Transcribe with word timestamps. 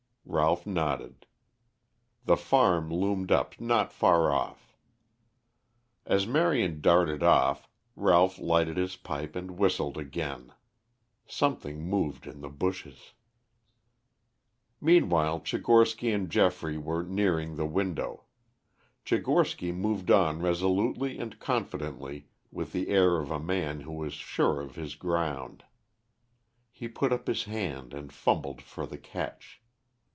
Ralph 0.23 0.65
nodded. 0.65 1.25
The 2.23 2.37
farm 2.37 2.89
loomed 2.89 3.33
up 3.33 3.59
not 3.59 3.91
far 3.91 4.31
off. 4.33 4.77
As 6.05 6.25
Marion 6.25 6.79
darted 6.79 7.21
off 7.21 7.67
Ralph 7.97 8.39
lighted 8.39 8.77
his 8.77 8.95
pipe 8.95 9.35
and 9.35 9.57
whistled 9.59 9.97
again. 9.97 10.53
Something 11.27 11.81
moved 11.83 12.27
in 12.27 12.39
the 12.39 12.47
bushes. 12.49 13.11
Meanwhile 14.79 15.41
Tchigorsky 15.41 16.15
and 16.15 16.29
Geoffrey 16.29 16.77
were 16.77 17.03
nearing 17.03 17.57
the 17.57 17.65
window. 17.65 18.23
Tchigorsky 19.03 19.73
moved 19.75 20.09
on 20.09 20.41
resolutely 20.41 21.17
and 21.19 21.39
confidently 21.39 22.29
with 22.53 22.71
the 22.71 22.87
air 22.87 23.17
of 23.17 23.31
a 23.31 23.39
man 23.39 23.81
who 23.81 24.01
is 24.05 24.13
sure 24.13 24.61
of 24.61 24.75
his 24.75 24.95
ground. 24.95 25.65
He 26.71 26.87
put 26.87 27.11
up 27.11 27.27
his 27.27 27.43
hand 27.45 27.93
and 27.93 28.13
fumbled 28.13 28.61
for 28.61 28.85
the 28.85 28.99
catch. 28.99 29.57